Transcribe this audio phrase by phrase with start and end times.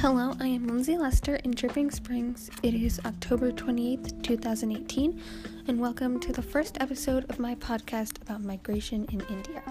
[0.00, 2.48] Hello, I am Lindsay Lester in Dripping Springs.
[2.62, 5.20] It is October 28th, 2018,
[5.68, 9.62] and welcome to the first episode of my podcast about migration in India.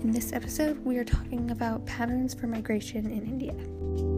[0.00, 4.09] In this episode, we are talking about patterns for migration in India.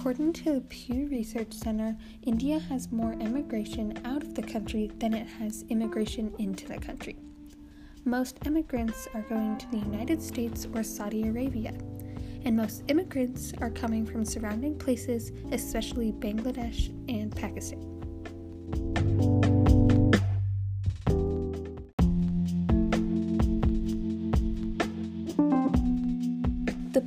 [0.00, 5.12] According to the Pew Research Center, India has more immigration out of the country than
[5.12, 7.16] it has immigration into the country.
[8.06, 11.74] Most immigrants are going to the United States or Saudi Arabia,
[12.46, 17.99] and most immigrants are coming from surrounding places, especially Bangladesh and Pakistan.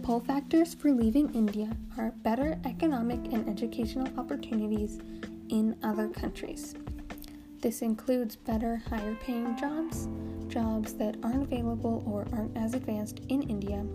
[0.03, 4.99] Pull factors for leaving India are better economic and educational opportunities
[5.47, 6.75] in other countries.
[7.61, 10.09] This includes better, higher paying jobs,
[10.49, 13.85] jobs that aren't available or aren't as advanced in India,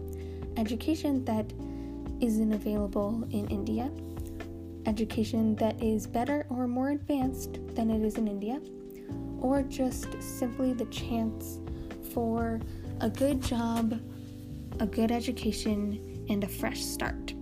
[0.56, 1.53] education that
[2.22, 3.91] isn't available in India,
[4.87, 8.62] education that is better or more advanced than it is in India,
[9.43, 11.59] or just simply the chance
[12.15, 12.61] for
[13.03, 14.00] a good job
[14.80, 17.34] a good education, and a fresh start.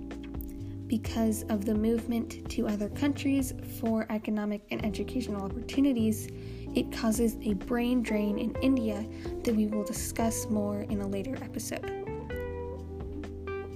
[0.87, 6.29] Because of the movement to other countries for economic and educational opportunities,
[6.75, 9.05] it causes a brain drain in India
[9.43, 11.85] that we will discuss more in a later episode.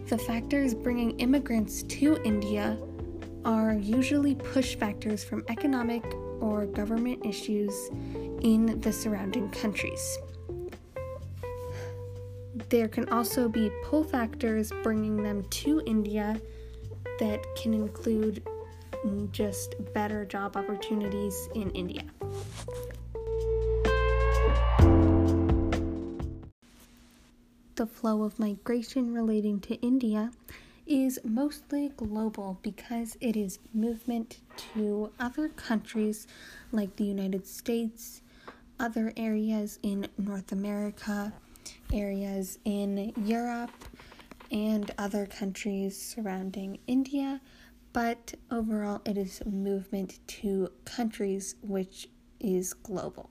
[0.07, 2.79] The factors bringing immigrants to India
[3.45, 6.05] are usually push factors from economic
[6.41, 7.75] or government issues
[8.43, 10.19] in the surrounding countries.
[12.69, 16.41] There can also be pull factors bringing them to India
[17.19, 18.43] that can include
[19.33, 22.03] just better job opportunities in India.
[27.77, 30.33] The flow of migration relating to India
[30.87, 34.41] is mostly global because it is movement
[34.75, 36.27] to other countries
[36.73, 38.21] like the United States,
[38.79, 41.33] other areas in North America,
[41.93, 43.71] areas in Europe
[44.51, 47.41] and other countries surrounding India,
[47.93, 52.09] but overall it is movement to countries which
[52.41, 53.31] is global.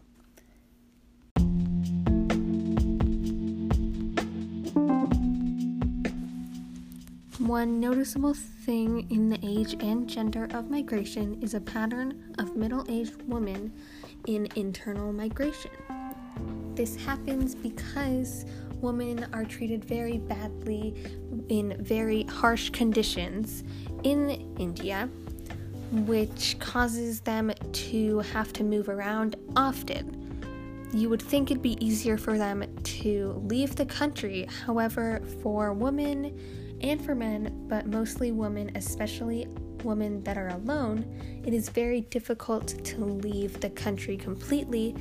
[7.40, 12.86] One noticeable thing in the age and gender of migration is a pattern of middle
[12.88, 13.74] aged women
[14.28, 15.72] in internal migration.
[16.76, 18.46] This happens because
[18.82, 20.96] women are treated very badly
[21.50, 23.64] in very harsh conditions
[24.04, 25.10] in India,
[25.92, 30.16] which causes them to have to move around often.
[30.94, 34.48] You would think it'd be easier for them to leave the country.
[34.66, 36.40] However, for women
[36.82, 39.48] and for men, but mostly women, especially
[39.84, 41.06] women that are alone,
[41.46, 44.96] it is very difficult to leave the country completely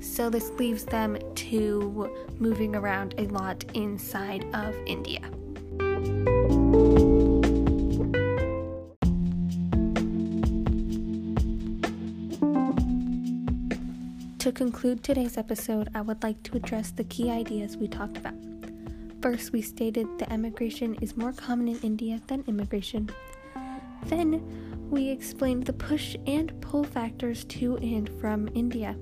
[0.00, 5.20] so this leaves them to moving around a lot inside of India.
[14.38, 18.34] To conclude today's episode, I would like to address the key ideas we talked about.
[19.20, 23.10] First, we stated that emigration is more common in India than immigration.
[24.06, 24.42] Then,
[24.90, 28.96] we explained the push and pull factors to and from India.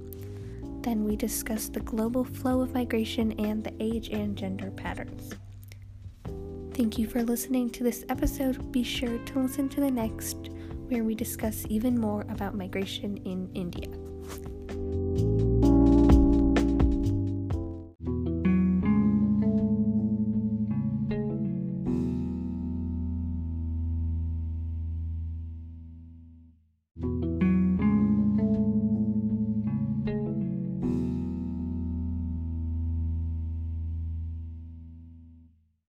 [0.83, 5.35] Then we discuss the global flow of migration and the age and gender patterns.
[6.75, 8.71] Thank you for listening to this episode.
[8.71, 10.51] Be sure to listen to the next,
[10.89, 13.89] where we discuss even more about migration in India.